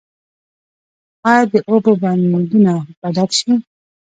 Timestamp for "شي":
3.39-3.51